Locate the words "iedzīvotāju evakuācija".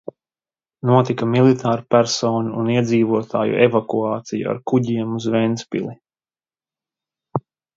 2.77-4.51